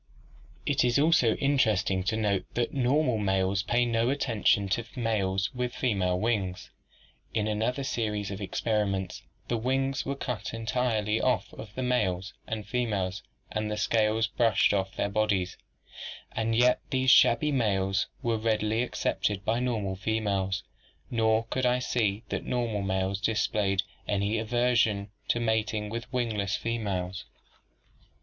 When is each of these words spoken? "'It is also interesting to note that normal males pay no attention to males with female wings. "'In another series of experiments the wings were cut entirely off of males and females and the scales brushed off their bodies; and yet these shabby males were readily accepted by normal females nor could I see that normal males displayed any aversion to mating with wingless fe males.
"'It 0.65 0.83
is 0.83 0.97
also 0.97 1.35
interesting 1.35 2.01
to 2.01 2.17
note 2.17 2.43
that 2.55 2.73
normal 2.73 3.19
males 3.19 3.61
pay 3.61 3.85
no 3.85 4.09
attention 4.09 4.67
to 4.67 4.83
males 4.95 5.53
with 5.53 5.75
female 5.75 6.19
wings. 6.19 6.71
"'In 7.35 7.47
another 7.47 7.83
series 7.83 8.31
of 8.31 8.41
experiments 8.41 9.21
the 9.47 9.57
wings 9.57 10.03
were 10.03 10.15
cut 10.15 10.55
entirely 10.55 11.21
off 11.21 11.53
of 11.53 11.77
males 11.77 12.33
and 12.47 12.65
females 12.65 13.21
and 13.51 13.69
the 13.69 13.77
scales 13.77 14.25
brushed 14.25 14.73
off 14.73 14.95
their 14.95 15.07
bodies; 15.07 15.55
and 16.31 16.55
yet 16.55 16.81
these 16.89 17.11
shabby 17.11 17.51
males 17.51 18.07
were 18.23 18.37
readily 18.39 18.81
accepted 18.81 19.45
by 19.45 19.59
normal 19.59 19.95
females 19.95 20.63
nor 21.11 21.43
could 21.51 21.67
I 21.67 21.77
see 21.77 22.23
that 22.29 22.43
normal 22.43 22.81
males 22.81 23.21
displayed 23.21 23.83
any 24.07 24.39
aversion 24.39 25.11
to 25.27 25.39
mating 25.39 25.91
with 25.91 26.11
wingless 26.11 26.55
fe 26.55 26.79
males. 26.79 27.25